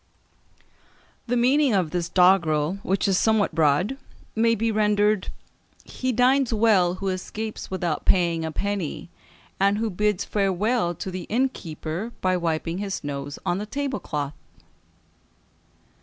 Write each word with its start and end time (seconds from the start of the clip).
The 1.27 1.37
meaning 1.37 1.75
of 1.75 1.91
this 1.91 2.09
doggrel, 2.09 2.79
which 2.81 3.07
is 3.07 3.19
somewhat 3.19 3.53
broad, 3.53 3.97
may 4.35 4.55
be 4.55 4.71
rendered 4.71 5.27
"He 5.83 6.11
dines 6.11 6.51
well 6.51 6.95
who 6.95 7.09
escapes 7.09 7.69
without 7.69 8.03
paying 8.03 8.43
a 8.43 8.51
penny, 8.51 9.11
and 9.59 9.77
who 9.77 9.91
bids 9.91 10.25
farewell 10.25 10.95
to 10.95 11.11
the 11.11 11.25
innkeeper 11.25 12.13
by 12.19 12.35
wiping 12.35 12.79
his 12.79 13.03
nose 13.03 13.37
on 13.45 13.59
the 13.59 13.67
tablecloth." 13.67 14.33